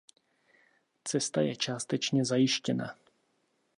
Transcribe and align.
Cesta 1.03 1.41
je 1.41 1.55
částečně 1.55 2.25
zajištěna. 2.25 2.97